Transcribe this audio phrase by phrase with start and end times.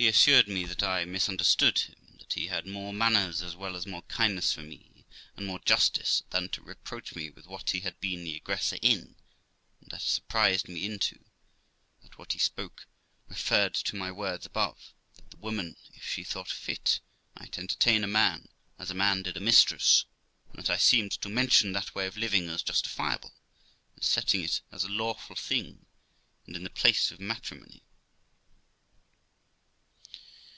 [0.00, 3.84] He assured me that I misunderstood him; that he had more manners as well as
[3.84, 5.04] more kindness for me,
[5.36, 9.16] and more justice than to reproach me with what he had been the aggressor in,
[9.80, 11.24] and had surprised me into;
[12.04, 12.86] that what he spoke
[13.26, 17.00] referred to my words above, that the woman, if she thought fit,
[17.36, 20.04] might entertain a man, as a man did a mistress;
[20.50, 23.34] and that I seemed to mention that way of living as justifiable,
[23.96, 25.86] and setting it as a lawful thing,
[26.46, 27.82] and in the place of matrimony.